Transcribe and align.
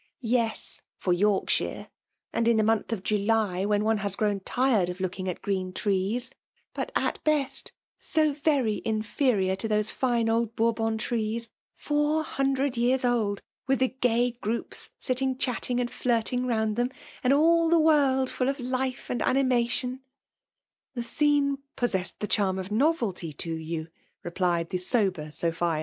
YcB, 0.25 0.81
for 0.97 1.13
Yorkshire, 1.13 1.87
and 2.33 2.47
in 2.47 2.57
the 2.57 2.63
month 2.63 2.91
at 2.91 3.03
Jnly, 3.03 3.67
when 3.67 3.83
one 3.83 3.99
has 3.99 4.15
grown 4.15 4.39
tired 4.39 4.89
of 4.89 4.99
looking 4.99 5.27
atr 5.27 5.39
green 5.43 5.71
trees; 5.71 6.31
but, 6.73 6.91
at 6.95 7.23
best, 7.23 7.71
so 7.99 8.33
very 8.33 8.81
inferior 8.83 9.55
t0 9.55 9.69
those 9.69 9.91
fine 9.91 10.27
old 10.27 10.55
Bourbon 10.55 10.97
trees, 10.97 11.51
four 11.75 12.23
hundred 12.23 12.75
years 12.77 13.05
old, 13.05 13.43
with 13.67 13.77
the 13.77 13.89
gay 13.89 14.31
groups 14.31 14.89
sitting 14.99 15.37
chatting 15.37 15.79
and 15.79 15.91
flirting 15.91 16.47
round 16.47 16.77
them, 16.77 16.89
and 17.23 17.31
all 17.31 17.69
the 17.69 17.77
world 17.79 18.29
ftiU 18.29 18.49
of 18.49 18.59
life 18.59 19.07
and 19.07 19.21
animation 19.21 19.99
I" 20.01 20.01
The 20.95 21.03
scene 21.03 21.59
possessed 21.75 22.19
the 22.19 22.25
charm 22.27 22.57
of 22.57 22.71
novelty 22.71 23.33
to 23.33 23.53
you,'* 23.53 23.89
replied 24.23 24.69
the 24.69 24.79
sober 24.79 25.29
Sophia. 25.29 25.79